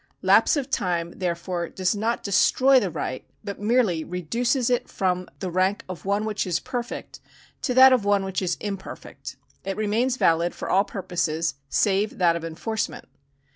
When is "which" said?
6.25-6.47, 8.25-8.41